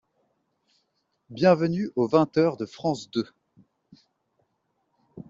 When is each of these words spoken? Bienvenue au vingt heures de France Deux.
Bienvenue 1.29 1.91
au 1.95 2.07
vingt 2.07 2.35
heures 2.35 2.57
de 2.57 2.65
France 2.65 3.11
Deux. 3.11 3.29